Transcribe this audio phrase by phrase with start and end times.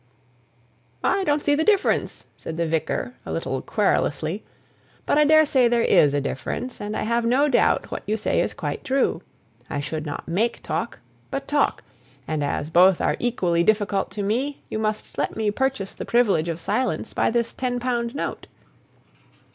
[1.03, 4.43] "I don't see the difference," said the vicar, a little querulously;
[5.05, 8.39] "but I daresay there is a difference, and I have no doubt what you say
[8.41, 9.21] is quite true.
[9.69, 10.97] I shouldn't make talk,
[11.29, 11.83] but talk;
[12.27, 16.49] and as both are equally difficult to me, you must let me purchase the privilege
[16.49, 18.47] of silence by this ten pound note."